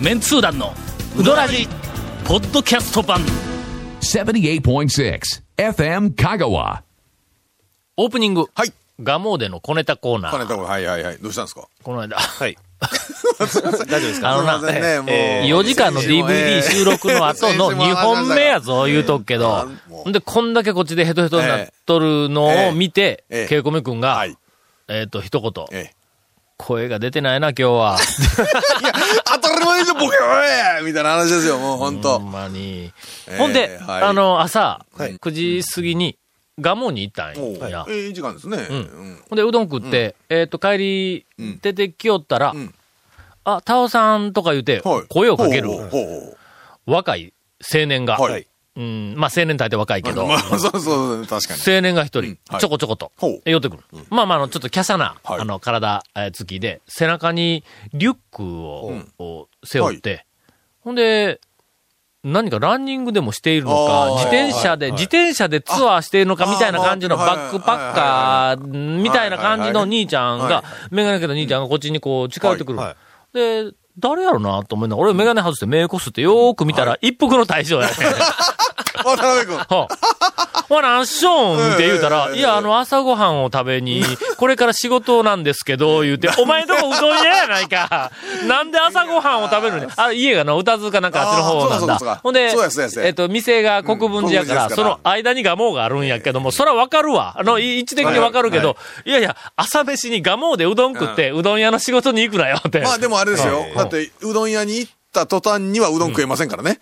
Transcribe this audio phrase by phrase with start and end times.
[0.00, 0.72] メンツー団の
[1.18, 1.66] ウドラジ
[2.26, 3.20] ポッドキャスト版。
[4.00, 5.20] 78.6
[5.56, 6.82] FM Kagawa.
[7.96, 8.72] オープニングはい。
[9.02, 10.32] ガモーデの小ネタコーナー。
[10.32, 11.18] 金田君、はいはいはい。
[11.18, 11.68] どうしたんですか？
[11.82, 12.16] この間。
[12.18, 12.56] はい。
[13.38, 14.30] 大丈夫ですか？
[14.32, 15.60] あのなすいませんね、もう。
[15.60, 19.66] 4時間の DVD 収録の後の 2本目やぞ、言うとくけど。
[19.88, 23.40] も、ほんで、こんだけこっちでヘトヘトになっとるのを見てええ。
[23.42, 24.36] ええ、ケイコメ君がはい、
[24.88, 25.90] えっと、一言、え
[26.58, 27.98] 声が出てないな、今日は。
[28.00, 28.82] え。
[28.82, 28.92] いや、
[29.24, 32.92] 当たり前でボケおいみたいな話ですよ、もう本ほ当んまに。
[33.28, 36.18] ええほんで、はいあの、朝、はい9時過ぎに、
[36.58, 37.84] ガモに行ったんや。
[37.88, 38.56] ええ時間ですね。
[38.70, 42.74] うんほんで、うどん食って、えっと、帰りうん、出てきよったらん、
[43.44, 45.68] あ、タオさんとか言うてはい、声をかける
[46.86, 47.34] 若い
[47.74, 48.46] 青年がう、はい。
[48.76, 51.76] うん、まあ青年大体若いけど、まあ、そうそう、確かに。
[51.76, 52.36] 青年が一人。
[52.58, 53.10] ちょこちょこと。
[53.44, 53.82] 寄ってくる。
[54.10, 55.40] まあまあ、あの、ちょっと華奢な、はい。
[55.40, 57.64] あの、体えーつきで、背中に
[57.94, 60.26] リュックを、を背負って、
[60.80, 61.40] ほんで、
[62.22, 72.78] 何かランニングでもしているのか自転車で、自転車でツアーしているのかみたいな感じのバックパッカーみたいな感じの兄ちゃんはいが、メガネかけた兄ちゃんがこっちにこう近寄ってくる。
[73.32, 77.94] で、誰やろなと思いながら、俺メガネ外して目こすってよーく見たら、一服の大将やね。
[79.04, 79.56] 渡辺君。
[79.56, 80.25] はあ、
[80.68, 84.02] ほら、ショーンって言うたら、ええいや、あの、朝ごはんを食べに、
[84.36, 88.10] これから仕事なんですけど、言うて、お前んとこうどん屋やないか。
[88.46, 92.20] なんで朝ごはんを食べるのにあ、家がな、歌津かなんかあっちの方なんだ。
[92.22, 92.52] ほんで
[93.02, 97.34] えっと、店が国分寺やから、その間にガモがあるんやけども、そらわかるわ。
[97.38, 102.80] あの、い位置的にわかるけど、いやいや、朝飯にガモでうどん食って、うどん屋の仕事に行くなよって。
[102.80, 103.66] まあでもあれですよは。
[103.68, 106.80] いだって、うどん屋に行った途端にはうどん食えませんからね。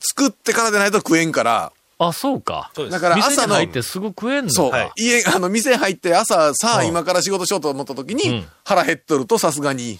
[0.00, 1.72] 作ってからでないと食えんから。
[1.98, 2.70] あ、そうか。
[2.74, 2.92] そうです。
[2.92, 9.98] だから店朝の、に入ってすぐ食えんのそうか。、家、あの、店入って朝、さあうん今から仕事しようと思った時にうん、腹減っとるとさすがに。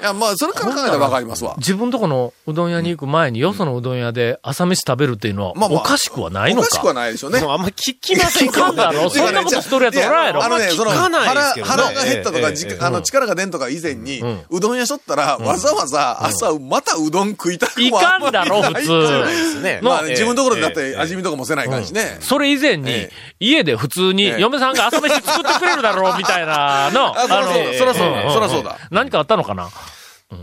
[0.00, 1.54] いや、まあ、それから考えたらわかりますわ。
[1.58, 5.80] 自分とこのうどん屋に行く前に、よそのうどん屋で朝飯食べるっていうのは、まあまあ。
[5.80, 6.68] おかしくはないのか？
[6.68, 7.40] おかしくはないでしょうね。
[7.40, 10.40] あんま聞きませんいかんだろそんなことしとるやつおらんやろ。
[10.40, 12.38] いあのね、その、聞かないです腹、腹が減ったと
[12.78, 18.88] か、あの、力が出んとか以前にん、うどん屋しとったら、わざわざ朝、またうどん食いたくいもかんだろ、普ない通。
[18.88, 19.80] ですね。
[19.82, 22.18] まあ自分のところでだっえてえ味見とかもせないかんしね。
[22.20, 23.10] それ以前にえ、
[23.40, 24.40] 家で普通にええ。
[24.40, 27.18] 嫁さんが朝飯作ってくれるだろう、みたいなの。
[27.18, 28.78] あそらそうだそらそうだそらそうだ。
[28.90, 29.68] 何かあったのかな？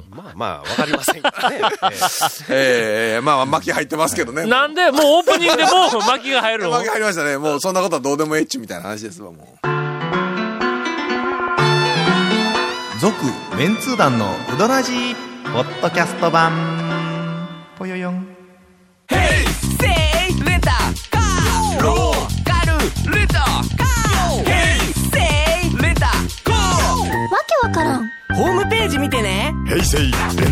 [0.09, 1.62] まあまあ、わかりませんからね。
[2.50, 4.46] えええまあ、巻き入ってますけどね。
[4.46, 6.72] なんで、もうオープニングでもう 巻きが入るの？
[6.72, 7.38] 巻き入りましたね。
[7.38, 9.68] もうそんなことはどうでもええっちみたいな話ですわ、もう。
[13.00, 13.13] 続
[13.57, 15.16] メンツー団のウドラジー
[15.53, 16.52] ポッドキャスト版
[17.78, 18.24] ぽよよん
[29.94, 30.44] ね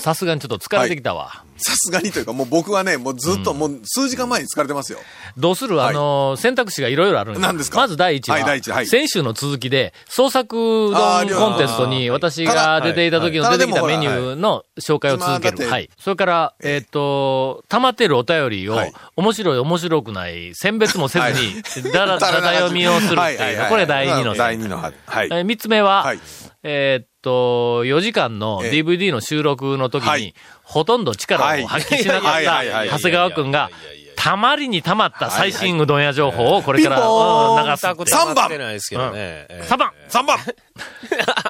[0.00, 1.44] さすがにちょっと疲れてきたわ。
[1.62, 4.98] さすがにというか、もう僕はね、もうずっと、もう数時間前に疲れてますよ。
[5.36, 5.76] どうする？
[5.76, 5.90] はい。
[5.90, 7.70] あの、選択肢がいろいろあるんです。
[7.70, 7.76] か？
[7.80, 13.58] まず第一は、はい先週の続きで、創作うどんあーコンテストに私が出ていた時のはい。
[13.58, 15.68] 出てきたはいメニューの紹介を続ける。
[15.68, 15.90] はい。
[15.98, 23.66] それから、えっと、溜まってるお便りをはい、面白い面白くない、選別もせずに、だら だら読みをするみたいな。
[23.66, 24.34] これ第二の。
[24.34, 24.94] 第二の、はい。
[25.30, 26.20] えー三つ目は、はい
[26.62, 28.70] えーっと、4時間のええ。
[28.70, 30.34] DVD の収録の時に、はい。
[30.62, 33.70] ほとんど力を発揮しなかった長谷川くんが、
[34.16, 37.86] たまりにたまった最新うどん屋情報をこれから、流す。
[37.86, 39.12] え三番ってないですけどね。
[39.16, 39.66] ええ。
[39.66, 39.92] 3番。
[40.10, 40.38] 3 番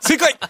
[0.00, 0.36] 正解。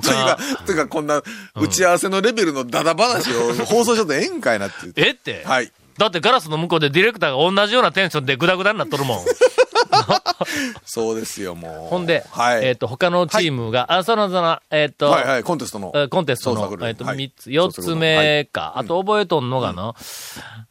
[0.00, 1.22] というか他、、というかこんな
[1.54, 5.06] 打ち合わせのレベルのダダ話を放送しとってええんかいなって言って。
[5.06, 5.72] えって、はい。
[5.98, 9.24] だってガラスの向こうでディレクターが同じようなテンションでグダグダになっとるもん。
[10.84, 11.88] そうですよ、もう。
[11.88, 12.64] ほんで、はい。
[12.64, 15.92] えーっと、他のチームが、あ、その、その、えーっと、はいはい、コンテストの。
[15.94, 18.74] えーコンテストのえっと、はい三つ、四つ目か。
[18.76, 19.94] あと覚えとんのがな。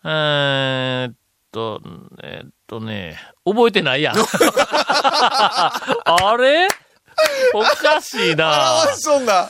[0.04, 1.16] えーっ
[1.52, 1.82] と、
[2.24, 4.16] えーっとね、覚えてないやん。
[6.06, 6.68] あれ？
[7.54, 8.88] おかしいなあ。
[8.94, 9.50] しとんだ。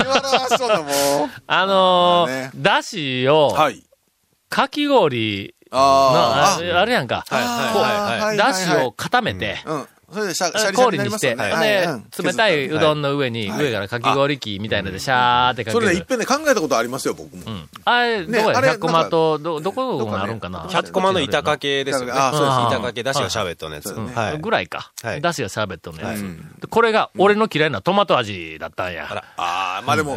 [0.00, 0.84] 今のはしとんだ、も
[1.26, 1.30] う。
[1.46, 3.82] あのー、だしを、はい。
[4.54, 7.24] かき氷の、あああれやんか。
[7.28, 8.36] こう。
[8.36, 9.86] だしを固めて、うん。
[10.14, 11.80] それでシャ、シャリシャリ氷にして、なりますよね。
[11.80, 11.96] ではい。
[11.96, 12.24] うん。
[12.24, 15.84] 冷たいうどんの上に、はい上からかき氷機みたいなのでシャーってかける。
[15.84, 17.42] それね、いっぺんね、考えたことありますよ、僕も。
[17.46, 17.68] うん。
[17.84, 22.12] あれ、どこや、あれ百駒と、ど、どこがあるんかな？100コマの板掛けですよね。
[22.14, 22.54] あそうです。
[22.54, 23.88] 板掛けだしがシャーベットのやつ。
[23.88, 24.14] そうですね。
[24.14, 24.38] はい。
[24.38, 24.92] ぐらいか。
[25.02, 25.20] はい。
[25.20, 26.20] だしがシャーベットのやつ。
[26.20, 29.08] うんでこれが、俺の嫌いなトマト味だったんや。
[29.10, 29.24] あら。
[29.36, 30.16] あああ、まあでも、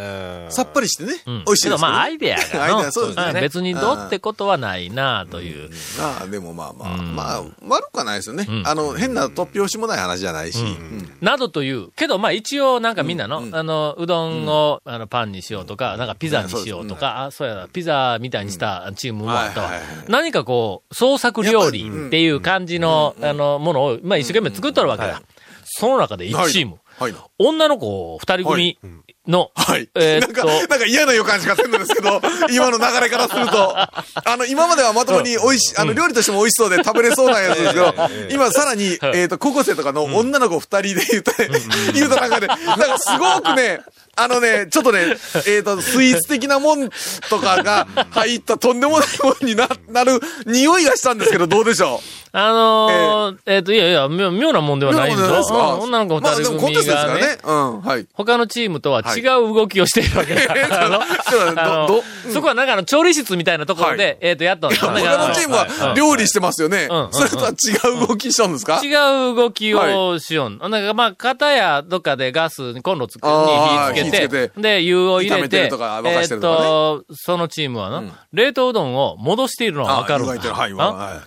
[0.50, 1.44] さっぱりしてね、うん。
[1.46, 3.40] 美味しいですけどまあ、アイデアがのアイデアそうですね。
[3.40, 5.70] ん別にどうってことはないなという。
[6.00, 8.48] まあでもまあまあ、まあ、悪くはないですよね。
[8.66, 10.64] あの、変な突拍子もない話じゃないし。
[10.64, 11.18] うん。
[11.22, 19.72] などという、けどまあ一応なんかみんなの、あの、うどんを、あのパンにしようとか、なんかピザにしようとか、あ、そうやな、ピザみたいにしたチームもあったわ
[20.08, 25.22] 何かこう、創作料理っていう感じの、あの、ものを、まあ一生懸命作っとるわけだ。
[25.64, 27.16] その中で1チーム、はい。
[27.38, 28.80] 女の子2人組
[29.28, 29.90] の、はい。
[29.96, 34.04] えーっなんか、と、なんか嫌な予感しかせんのですけど、 今の流れからすると、あ
[34.38, 37.94] の、今まではまともに美味しい、あの、料理としても美味しそうで食べれそうなやつですけど、
[38.30, 41.50] 今さらに、えっと、高校生とかの女の子二人で言って、
[41.94, 43.82] 言うた中で、なんかすごくね、
[44.18, 45.16] あのね、ちょっとね、
[45.48, 46.90] えっと、スイーツ的なもん
[47.30, 52.02] とかが入ったとんでもないもんにな、なる匂いがしたんですけど、どうでしょ
[52.34, 55.74] あのー、えっ、と、いやいや、妙妙なもんでうはないんだですか？
[55.76, 57.38] うん女の子まあで二人もコンテストです組がね、からね。
[57.44, 58.08] うん、はい。
[58.14, 59.24] 他のチームとは違う
[59.54, 60.42] 動きをしているわけだ。
[60.84, 62.04] あの
[62.34, 64.18] そこはなんかあの調理室みたいなところで、はい。
[64.22, 64.92] えっ、と、やっとんだ他
[65.30, 66.88] のチームはいは料理してますよね。
[66.92, 67.08] うん。
[67.12, 68.82] それとは違う動きしたんですか？
[68.84, 68.90] 違
[69.32, 70.58] う動きをしよん。
[70.60, 80.40] なんかまあ、型やどっかでガスにコンロつくに火つけて、てで、湯を入れてえっ、とそのチームはな、冷凍うどんを戻しているのはわかるん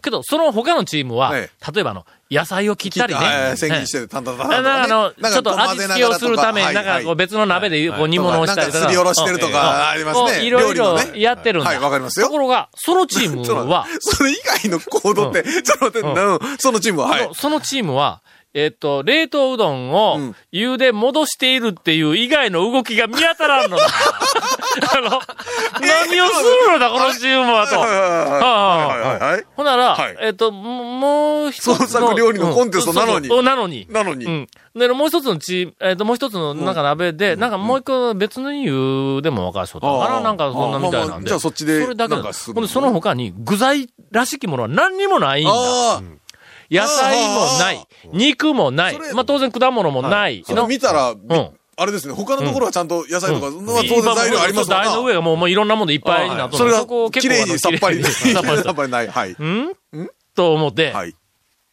[0.01, 3.21] けど、その他のチームは、え例えばあの、野菜を切ったりね。
[3.21, 8.85] あ千切りして、タンタンタンタンとあなんかあの、ちょっと味付けをするために、なんかこう別の鍋でこう煮物をしたりとか。
[8.87, 10.45] すりおろしてるとかありますね。
[10.45, 11.71] いろいろやってるんだ。
[11.71, 12.27] はい、わかりますよ。
[12.27, 16.59] ところが、そのチームは、 それ以外の行動って、ちょっと待って、うん。
[16.59, 17.31] そのチームは、はい。
[17.33, 23.87] そのチームは、えっと、冷凍うどんをん湯で戻しているっていう以外の動きが見当たらんのだ。
[24.93, 25.21] あの、
[25.81, 27.79] 何をするのだ、このチームはと。
[27.79, 29.45] はい。
[29.55, 31.75] ほんなら、はいえっと、ももう一つの。
[31.77, 33.87] 創作料理のコンテストなのになのに。
[33.89, 34.25] なのに。
[34.25, 34.49] うん。
[34.75, 41.29] で、もう一つのチーム、えっ、と、もう一つのなんか鍋で、なんかもう一個別の湯でも分からしとったのかなああなんかそんなみたいなんで。
[41.29, 42.25] じゃあそっちでそれだけほん
[42.63, 46.03] で、その他に具材らしきものは何にもないんだ。
[46.71, 47.87] 野菜もない。
[48.13, 48.99] 肉もない。
[49.15, 50.45] まあ当然果物もない。
[50.47, 51.17] それ見たら、ん。
[51.77, 59.09] あれですね、他のところはちゃんと野菜とか、まあ当然材料ありますもん台の上がもうもういろんなものでいっぱいになっとるそれがこを、結綺麗にさっぱり、 さっぱりさっぱりない。
[59.09, 59.31] はい。
[59.43, 59.75] ん？
[60.35, 61.15] と思って、はい。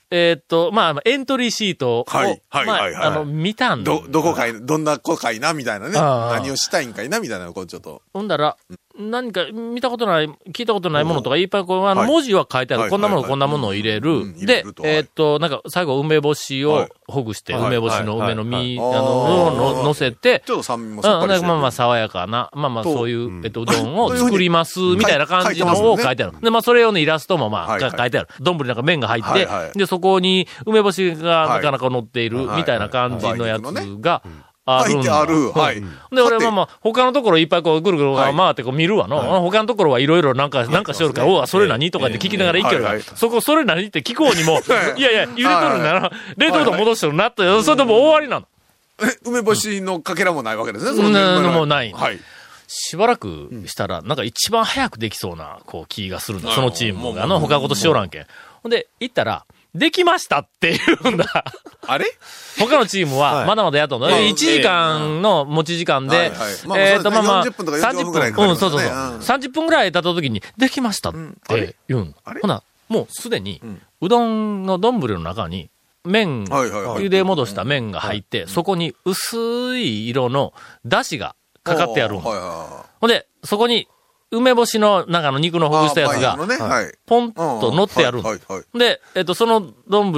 [0.09, 2.41] えーっと、まあ、エントリーシートを、はい。
[2.49, 2.65] はい。
[2.65, 2.93] まあはい。
[2.93, 3.03] はい。
[3.07, 3.91] あの、見たんだ。
[3.91, 5.97] ど、どこかい、どんな子かいな、みたいなね。
[5.97, 8.01] ああ何をしたいんかいな、みたいな、こうちょっと。
[8.13, 8.55] ほんだら、
[8.97, 12.81] 何か見たことない、聞いたことないものとかいっぱいこう、あの、はい文字は書いてある。
[12.83, 14.33] はいこんなもの、はいこんなものを入れる。
[14.45, 16.89] でえーっと、なんか、最後、梅干しをはい。
[17.07, 17.67] ほぐして、はい。
[17.67, 26.39] 梅干しの梅の実、あはいの、をの乗せて、ちょっと酸味もまあまあ、爽やかな、まあまあ、とそういう、えっと、うどんを作ります、みたいな感じのを書いてある。
[26.41, 28.27] で、まあ、それ用のイラストもまあ、書いてある。
[28.39, 29.47] 丼なんか麺が入って、
[29.77, 31.57] で、そこに梅干しがはい。
[31.57, 33.63] なかなか乗っている、はいみたいな感じのやつ
[34.01, 34.23] が、
[34.69, 35.21] あるんだ。
[35.21, 35.51] ある。
[35.53, 35.81] はい。
[36.11, 39.41] で、俺はまあ、他のところいっぱいこう、ぐるぐるはい回ってこう見るわの。
[39.41, 41.89] 他のところはいろいろなんか、なんかしよるから、おわ、それ何？
[41.89, 43.85] とかって聞きながら行けるからはいはい、そこ、それ何？
[43.85, 44.59] って聞こうにも、
[44.97, 46.11] いやいや、茹でとるんだな。
[46.35, 48.47] 冷凍うどん戻してるなって、それでもう終わりなの。
[48.99, 50.91] え梅干しのかけらもないわけですね。
[50.91, 52.19] うんそのもうないはい。
[52.67, 56.51] しばらくしたら、なんか一番早くできそうな、こう、気がするんだ。
[56.51, 58.25] そのチームが、あの、他のことしよらんけん。
[58.61, 61.45] ほんで、行ったら、できましたって言うんだ。
[61.85, 62.05] あれ？
[62.59, 64.09] 他のチームは、まだまだやっとんの。
[64.09, 66.31] まあ1時間の持ち時間で
[66.75, 68.89] えっと、まあまあ、40分とか45分ぐらいかかりうん、そうそうそう。
[68.89, 69.17] うん。
[69.19, 71.13] 30分ぐらい経った時に、できましたっ
[71.47, 72.15] て言うん。
[72.41, 73.61] ほな、もうすでに、
[74.01, 75.69] うどんの丼の中に、
[76.03, 80.53] 麺、茹で戻した麺が入って、そこに薄い色の
[80.85, 82.31] 出汁がかかってあるんほ
[83.05, 83.87] んで、そこに、
[84.31, 86.37] 梅干しの中の肉のいほぐしたやつが。
[87.05, 88.21] ポンと乗ってある。
[88.73, 90.11] で、えっと、その丼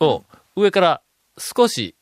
[0.00, 0.24] を
[0.56, 1.02] 上から
[1.38, 1.96] 少し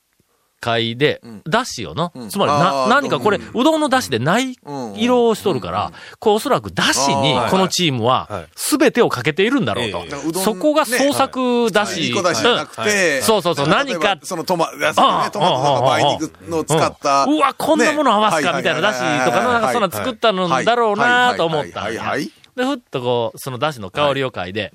[0.62, 8.46] 嗅いで、だしをの、つまりな、何かこれ、うどんのだしでないうん色をしとるから、こうおそらくだしにこのチームははい。
[8.54, 10.38] すべてをかけているんだろうと。
[10.38, 12.08] そこが創作だし。
[12.08, 13.22] いい子だしじゃなくて、うん。
[13.22, 13.68] そうそうそう。
[13.68, 14.16] 何か。
[14.22, 17.24] そのトマ、トマトとか梅肉の使った。
[17.24, 18.58] うんうわ、こんなもの合わすかね。
[18.58, 22.02] みたいなだしとかの、なんかそんな作ったのだろうなと思ったんや。
[22.02, 22.30] はい。
[22.56, 24.72] で、ふっとこう、そのだしの香りを嗅いで、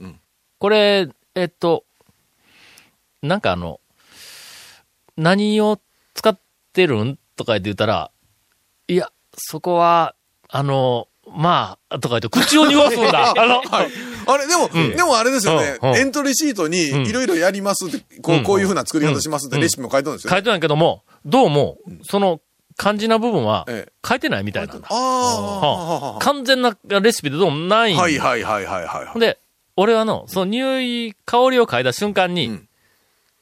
[0.60, 1.84] これ、えっと、
[3.22, 3.80] なんかあの、
[5.18, 5.80] 何を
[6.14, 6.40] 使っ
[6.74, 7.18] てるん？
[7.36, 8.12] とか言って言ったら、
[8.88, 10.16] いや、そこは、
[10.50, 13.34] あの、まあ、とか言って口を濁すんだ。
[13.38, 13.92] あの、はい。
[14.28, 15.98] あれ、でも、でもあれですよねうんうん。
[15.98, 20.38] エントリーシートに、いろいろやりますって、こう、こういうふうな作り方しますってレシピも書いてるんですよ書。
[20.38, 22.40] いてないけども、どうも、その、
[22.80, 24.88] 肝心な部分はええ、書いてないみたいなんだ。
[24.92, 29.20] あ完全なレシピでどうもないはいはいはいはいはい。
[29.20, 29.40] で、
[29.76, 32.67] 俺はの、その匂い、香りを嗅いだ瞬間に、うん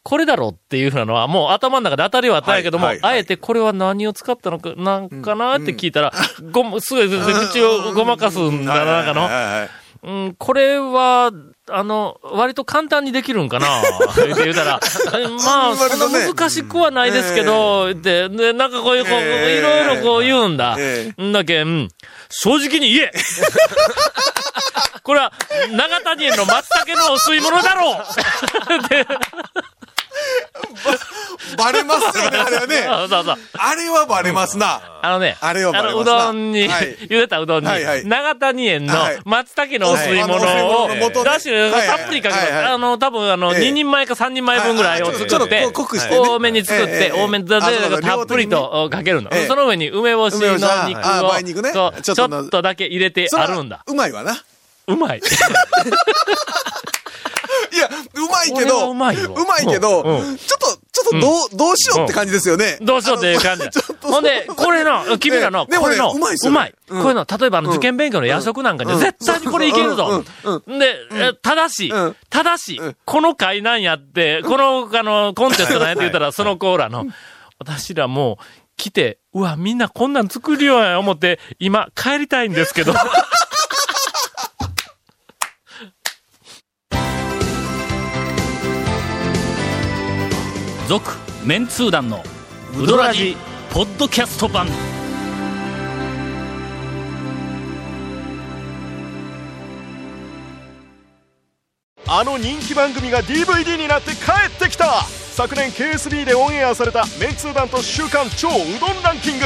[0.06, 3.18] これだろうっていうふうなのは、もう頭の中で当たりはあったんやけども、はいはいはい。
[3.18, 6.14] あえてこれは何を使ったのか、なんかなって聞いたら、
[6.52, 9.68] ごも、すごい、口をごまかすんだな、なんか
[10.04, 10.18] の。
[10.28, 11.32] うん、これは、
[11.72, 13.82] あの、割と簡単にできるんかなっ
[14.14, 14.74] て言ったら、
[15.44, 20.76] まあ、そんな難しくはないですけど、って、で、なんかこういう、こう、ええいろいろこう言うんだ。
[20.78, 21.90] えんだけん、
[22.30, 23.12] 正直に言え。
[25.02, 25.34] これは、
[25.72, 27.96] 長谷園の松茸のお吸い物だろう
[30.26, 32.76] で バレますよね、あれはね。
[32.86, 33.38] そうそうそう。
[33.58, 34.82] あれはバレますな。
[35.02, 42.46] あのね、あれはバレの、うますなどんに、はい 茹でたうどんに、はいはい長谷園のはい松茸のお吸い物はいあのお吸い物のを、素ねだしたっぷりかけます。
[42.46, 45.66] はいはいはいあの、多分あの、ええ2人前か3人前分ぐらいを作って
[46.18, 49.48] 多めに作って、ええ多めで、であそうそうたっぷりとかけるのええ。
[49.48, 51.32] その上に梅干しの肉あを、
[52.02, 53.84] ちちょっとだけ入れてあるんだ。
[53.86, 54.44] うまいわな。
[54.88, 55.22] うまい。
[58.48, 59.34] いけど、はうまいよ。
[59.36, 62.78] うまいけど、ちょっと、ちょっとどう、どうしようって感じですよね。
[62.82, 63.68] どうしようっていう感じ
[64.02, 66.56] ほんで、これの、 君らの、これの、うまいっすよね。
[66.56, 66.74] うまい。
[67.12, 70.24] うの、例えばあの、受験勉強の夜食なんかに絶対にこれいけるぞ。
[70.68, 77.06] で、えただしうん、ただし、この会なんやって、この、あの、コンテストなんやって言ったら、そのコーラの、
[77.60, 78.44] 私らもう、
[78.78, 82.94] 来て、うわ、みんなこんなん作るよや思って、今、帰りたいんですけど。
[90.88, 92.24] 続、メンツー団の、
[92.78, 93.36] ウドラジ、
[93.72, 94.68] ポッドキャスト版。
[102.08, 105.04] あの人気番組が DVD になって帰ってきた。
[105.32, 109.46] 昨年 KSB でオンエアされたメンツー団と週刊超うどんランキング。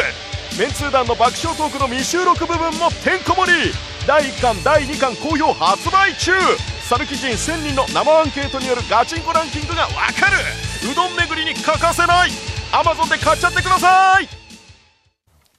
[0.59, 3.71] メンツー団の爆笑トークの未収録部分もてんこ盛り。
[4.05, 6.33] 第1巻第2巻好評発売中。
[6.81, 10.68] サルキ人1000人の生アンケートによるガチンコランキングがわかる。
[10.91, 12.29] うどん巡りに欠かせない。
[12.71, 14.27] Amazon で買っちゃってください。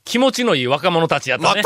[0.05, 1.62] 気持ちのいい若者たちやったね。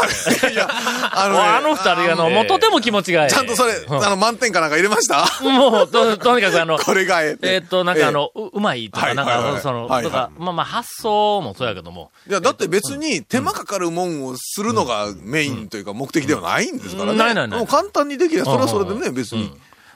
[0.52, 3.30] いや、あの 二人あの、もうとても気持ちがいい。
[3.30, 5.24] ちゃんとそれ、あの、満点かなんか入れました？
[5.42, 12.10] もう、と、 とにかくあの、これがえええーっと、なんかあの、ううまいとか、なんか、その、とか、まあまあ、発想もそうやけども。
[12.28, 17.18] いや、だって別に手間かかるもんをするのがメインというか目的ではないんですからね。
[17.18, 17.58] ないないない。
[17.60, 19.50] もう簡単にできれば、それはそれでね、別に。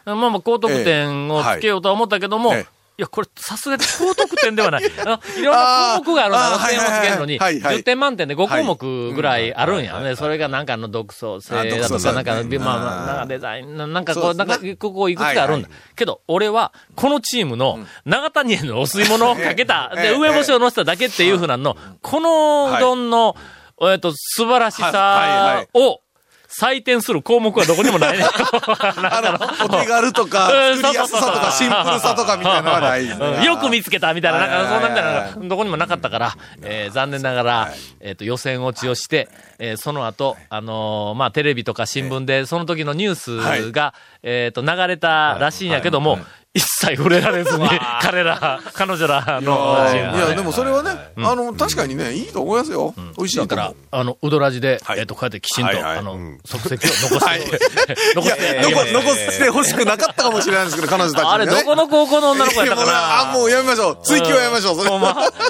[0.06, 4.82] まあまあ、高得点をつけようとは思ったけども、ええいや、これ、さすがに高得点ではない。
[4.84, 7.76] いろんな項目があるんだ、あー点をつけるのに、はいはいはい。
[7.78, 10.16] 10点満点で5項目ぐらいあるんやね。
[10.16, 15.68] それがなんかあの独創性あだとか、なんか、ねまあなんかデザイン、ななんかこう、なんか、ここいくつかあるんだ。
[15.94, 23.36] けど、俺は、このチームの、長谷園のお吸い物をかけた、 で、ええ梅干しを乗せただけっていうふうなの、このうどんの、
[23.80, 26.00] えっと、素晴らしさを、
[26.48, 28.24] 採点する項目はどこにもないね。
[28.24, 29.20] あ
[29.60, 33.26] の、お手軽とか、うん作りやすさとか、シンプルさとかみたいなのがないですね。
[33.26, 33.42] うん。
[33.42, 39.28] よく見つけたみたいな、なんか、そんなみたいなのがどこにもなかったから、えー残念ながら、えっと、予選落ちをして、
[39.58, 43.14] えーその後、あのーまあ、テレビとか新聞で、その時のニュー
[43.66, 46.18] スが、えっと、流れたらしいんやけども、
[46.58, 47.68] 一切触れられずに、
[48.02, 49.78] 彼ら、彼女らの
[50.16, 52.94] いや、でもそれはね、あの、確かにね、いいと思いますよ。
[53.16, 54.98] 美味しいから、あの、うどらじで、はい。
[54.98, 55.98] えっと、こうやってきちんと、はいはい。
[55.98, 56.78] あの、足跡を
[57.14, 57.58] 残して、
[58.14, 61.26] 残いやして、残残してほしくなかったかもしれないですけど、彼女たち。
[61.26, 63.98] あれ、どこの高校の女の子やったかいやもうなあ、もうやめましょう。
[64.02, 64.76] 追求はやめましょう。
[64.76, 64.90] それ。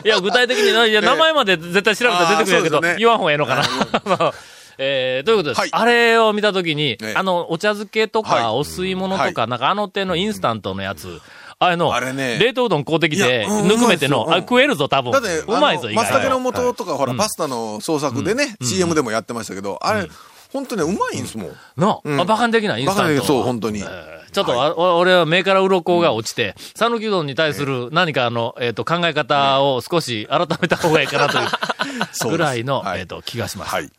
[0.05, 4.33] いや、具体的に、いや、 名前まで絶対調べたら出てくるんやけど、言わん方がええのかな。
[4.79, 5.59] えー、ということです？
[5.61, 5.71] はい。
[5.73, 7.15] あれを見たときに、ええ。
[7.17, 8.45] あの、お茶漬けとか、はい。
[8.45, 11.21] お吸い物とか、なんかあの手のインスタントのやつ、
[11.59, 12.39] あれの、あれね。
[12.39, 15.11] 冷凍うどん買うてきいて、ぬくめての、あ、食えるぞ、多分。
[15.11, 15.95] だって、うまいぞ、意。
[15.95, 20.09] 松茸の素とか、ほら、パスタの創作でね、CM でもやってましたけど、あれ、
[20.53, 21.51] 本当ね、うまいんですもん。
[21.77, 22.21] の、うん。
[22.21, 23.25] あバカにできないインスタント。
[23.25, 23.81] そう、本当に。
[23.81, 33.01] えーちょっと、俺は目から鱗が落ちて、讃岐うどんに対する何かあの、えっ、と、考え方を少し改めた方がいいかなという ぐらいの、はい。
[33.01, 33.71] えっ、と、気がします。
[33.71, 33.91] はい。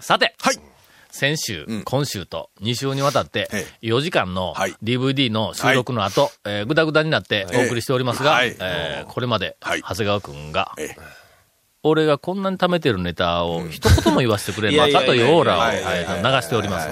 [0.00, 0.56] さて、はい。
[1.10, 1.82] 先週、うん。
[1.82, 4.74] 今週と2週にわたってえ、4時間のはい。
[4.82, 8.56] DVD の収録の後、えーぐだぐだになってお送りしておりますが、はい。
[8.60, 9.82] えーこれまで、はい。
[9.82, 10.96] 長谷川くんが、ええ。
[11.82, 16.88] 俺がこんなに貯めてるネタを一言も言わせてくれんのかというオーラを流しております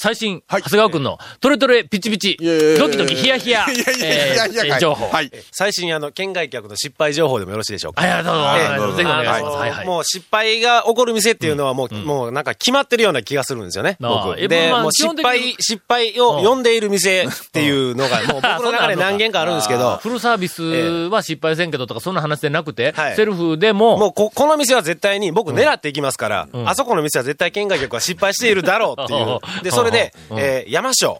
[0.00, 0.62] 最新、はい。
[0.62, 2.36] 長谷川くんのトレトレピチピチ、
[2.78, 4.46] ドキドキヒヤヒヤ、いやいやいやいや。
[4.46, 5.08] いやえー情報。
[5.10, 5.30] はい。
[5.50, 8.02] 最新、あの、県外客の失敗情報でもよろしいでしょうか？
[8.02, 8.78] あ、いや、どうぞ、はい。
[8.78, 8.96] どうぞ。
[8.96, 9.56] ぜひお願いします。
[9.56, 9.70] はい。
[9.72, 9.86] はい。
[9.86, 13.96] もう失敗が起こる店っていうのはもう、もうなんか決まってるような気がするんですよね。
[13.98, 14.38] 僕。
[14.38, 20.62] えで、まあもう失敗、失敗を呼んでいる店っていうのが、 もう僕の中で何軒かあるんですけど、フルサービス
[21.10, 23.16] は失敗せんけどとか、そんな話でなくて、はい。
[23.16, 29.38] セルフでも、もうこ、この店は絶対に僕狙っていきますから、あそこの店は絶対県外客は失敗しているだろうっていう。
[29.64, 31.18] で、それで、うんえー山椒。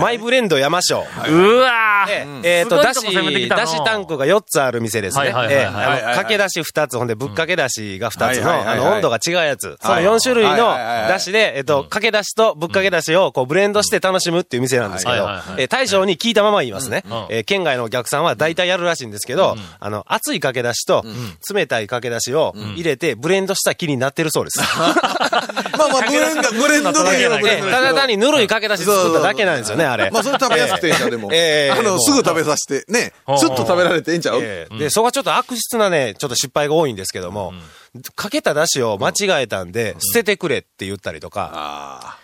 [0.00, 1.02] マイブレンド山椒。
[1.30, 2.40] うわえー。
[2.44, 2.62] ええ。
[2.64, 5.30] ーと、だし、だしタンクが4つある店ですね。
[5.30, 9.78] はいはいはいはいえーあのかけだし2つ、ほんでぶっかけだしが2つの、あの、温度が違うやつ。
[9.80, 17.04] その4種類のだしで、えっと、かけだしとぶっかけだしをこうブレンドして楽しむっていう店なんですけどえー大将に聞いたまま言いますね。
[17.28, 21.04] えー県外のお客さんは大体やるらしいんですけど、あの、熱いかけだしと
[21.52, 24.58] 冷たいかけだしを入れてブレンドした気になってるそうです。
[25.78, 30.10] まあまあ、ブレンド、ブレンドで言えばブレンドですけただ単にぬるいかけだし作っただけなんですよね、あれ。
[30.10, 31.28] まあ、それ食べやすくていいんちゃうでも。
[31.32, 31.70] ええ。
[31.70, 34.40] あの、すぐ食べさせて、ね、スッと食べられていいんちゃう？
[34.42, 34.78] ええ。
[34.78, 37.52] で、そこはちょっと悪質なね、ちょっと失敗が多いんですけども、
[38.14, 42.18] かけた出汁を間違えたんで、捨ててくれって言ったりとか、あ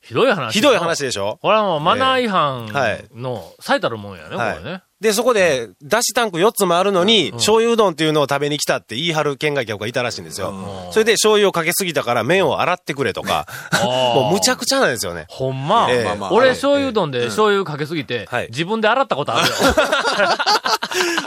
[0.00, 0.54] ひどい話。
[0.54, 1.38] ひどい話でしょ？
[1.42, 3.04] これはもうマナー違反はい。
[3.14, 4.72] の最たるもんやね、こはれね。
[4.76, 4.80] い。。
[5.00, 10.52] で、そこで、だしタンク4つもあるのに、醤油うどんっていうのを食べに来たって言い張る県外客がいたらしいんですよ。
[10.92, 13.46] それで醤油をかけすぎたから麺を洗ってくれとか、
[13.82, 15.24] もうむちゃくちゃなんですよね。
[15.28, 15.86] ほんま？
[15.90, 16.16] ええ。
[16.18, 19.54] まあ俺醤油うどんで醤油かけすぎてはい、自分で洗ったことあるよ。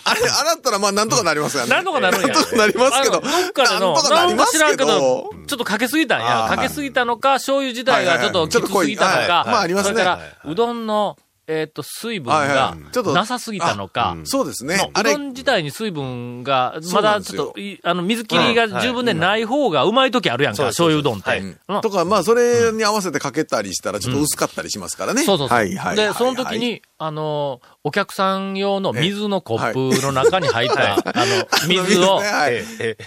[0.05, 1.69] あれ、洗ったらまあ、なんとかなりますよね。
[1.69, 2.27] なんとかなるんや。
[2.27, 3.15] なんとかなりますけど。
[3.15, 6.47] あのどっかでの、なんとか知らんけどど。、ちょっとかけすぎたんや。
[6.49, 12.77] かけすぎたのか、醤油自体がちょっときつすぎたのはいか、まあありますねそれから、うどんの、えっと、水分はいが
[13.13, 14.77] なさすぎたのか、そうですね。
[14.97, 21.29] うど、ん自体に水分が、そまだちょっとい、あの、水切りが十分でない方がうまい時あるやんか、そうです醤油うどんって。
[21.29, 21.39] はい。
[21.41, 21.81] うん。
[21.81, 25.23] とか、まあ、それに合わせてかけたりしたら、ちょっと薄かったりしますからね。
[25.23, 25.57] そうそうそう。
[25.57, 25.95] はいはい。
[25.97, 32.21] で、その時はい、に、あの、お客さん用の水のコップの中に入った、あの、水を、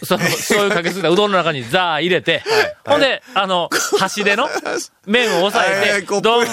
[0.05, 2.43] その、醤油かけすぎたうどんの中にザー入れて、
[2.85, 4.51] ほんで、あの、箸での、
[5.07, 6.47] 麺を押さえて、丼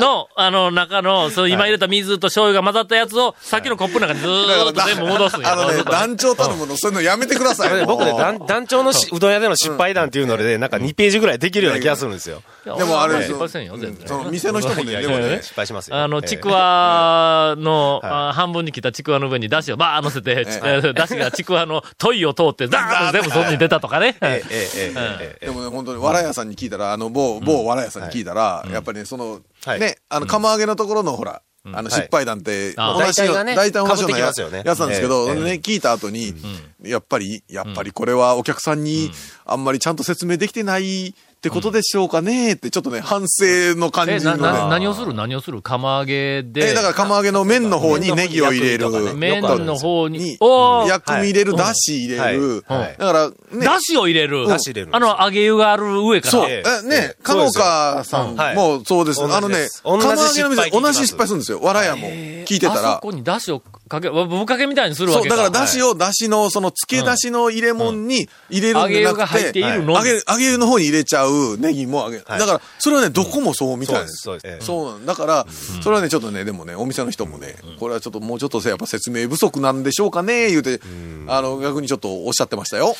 [0.00, 5.52] の、あの、中の、その今入れた水と醤油が混ざったやつを、さっきのコップの中にずーっと全部戻すんや。
[5.52, 7.86] あのね、団長頼むの、そういうのやめてください。
[7.86, 12.42] 僕ね、団団長のしうどん屋での失敗談っていうので、なんか2ページぐらいできるような気がするんですよ。
[12.64, 14.08] でもあれ失敗せんよ、全然。
[14.08, 15.96] その店の人もね、でもね、失敗しますよ。
[15.96, 24.16] あの、ええちくわの、あ半分に切ったちくわの上にだしをバー乗せて、ちえーだしがちくわの問いを通って、ザーッと全部そっちに出たとかね。
[24.20, 29.80] でもね、本当に、わら屋さんに聞いたら、あの、某、某わら屋さんに聞いたら、やっぱりね、その、はい。
[29.80, 34.62] ね、あの、釜揚げのところの、ほら、あの、失敗談って、あ同じよう、大体がね大体同じようなや被ってきますよね。
[34.66, 36.34] やつなんですけど、ええね、聞いた後に、
[36.82, 39.12] やっぱり、やっぱりこれはお客さんに、
[39.44, 44.42] あんまりちゃんと説明できてないってことでしょうかねって、ちょっとね、反省の感じのね。
[44.42, 45.12] な、何をする？
[45.12, 45.60] 何をする？
[45.60, 46.70] 釜揚げで。
[46.70, 48.88] え、だから釜揚げの麺の方にネギを入れる。
[49.16, 52.64] 麺の方にに、、おー薬味入れる、だし入れる。
[52.68, 54.46] はいはいだから、ね、だしを入れる。
[54.46, 56.30] だし入れるあの、揚げ湯がある上から。
[56.30, 56.48] そう。
[56.48, 59.20] ええ、えね、かのかさんはいもそうです。
[59.24, 61.58] あのね釜揚げの店、同じ失敗するんですよ。
[61.60, 62.06] わらやも。
[62.06, 63.00] 聞いてたあそら。
[63.02, 63.60] こにだしを
[63.92, 65.36] かけ、ぶかけみたいにするわそう、けか。
[65.36, 72.40] だからだしを、だしの、その、漬け出しの入れ物に入れるんじゃな揚げ湯が入く、って揚げ、揚げ湯の方に入れちゃうネギも揚げ、だはい。
[72.40, 74.22] から、それはね、どこもそうみたいです。
[74.22, 74.66] そうです。
[74.66, 75.46] そうなんだから、
[75.82, 80.80] それはね、ちょっとね、でもね、お店の人もね、これはちょっともうちょっとやっぱ説明不足なんでしょうかね、言うて、
[81.26, 82.96] あの、逆にちょっとおっしゃってましたよ。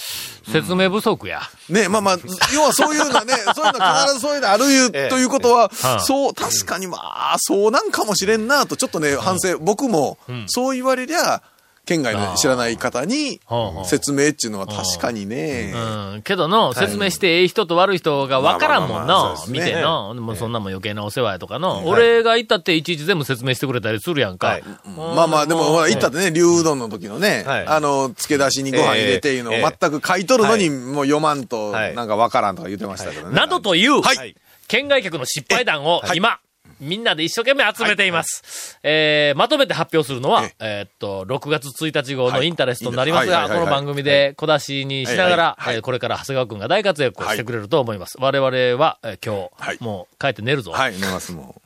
[0.52, 1.40] 説明不足や。
[1.70, 2.18] ね、まあまあ、
[2.52, 5.08] 要はそういうのはね、そういうのは必ずそういうのあるいう ええ。
[5.08, 11.42] ということはは、いそう、確かにまあ、そうなんかもしれんなと、ちょっとね、反省、僕も、そう言われりゃ、
[11.84, 13.40] 県外の知らない方に
[13.84, 15.72] 説明っていうのは確かにね、
[16.14, 16.22] うん。
[16.22, 20.14] けどの、説明してええ人と悪い人が分からんもんな見ての。
[20.14, 21.84] もうそんなもん余計なお世話やとかの。
[21.88, 24.46] 俺が行ったっていちいち全部説明してくれたりするやんか。
[24.48, 24.64] はい。
[24.96, 27.66] まあまあ、でも、ほら、行ったってね、竜うどんの時のね、はい。
[27.66, 31.96] あの、漬け出しにご飯入れていうのをええ全く買い取るのに、もう読まんと、はい。
[31.96, 33.34] なんかわからんとか言ってましたけどね。
[33.34, 34.36] などという、はい。
[34.68, 36.38] 県外客の失敗談を今、
[36.82, 38.78] みんなで一生懸命集めています。
[38.82, 43.48] えー、まとめて発表するのは、えーっと、6月1日号のインタレストになりますが、はい。
[43.48, 43.50] はい。
[43.50, 45.64] はいはいこの番組で小出しにしながら、はい。
[45.66, 45.76] はい。
[45.76, 48.16] えーこれから長谷川くんが大活躍をしてくれると思います。
[48.20, 48.50] 我々
[48.82, 49.78] は、えー今日、はい。
[49.80, 50.72] もう帰って寝るぞ。
[50.72, 51.62] はい、寝ます、も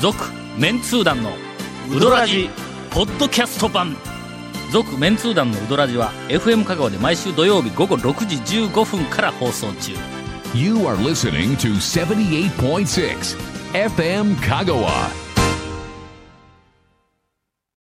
[0.00, 0.16] 続、
[0.58, 1.32] メンツー団の
[1.90, 2.50] ウドラジ、
[2.90, 3.96] ポッドキャスト版。
[4.70, 9.92] 続、メンツー団のウドラジは、FM 香川で毎週土曜日午後6時15分から放送中。
[10.54, 15.31] You are listening to 78.6 FM Kagawa.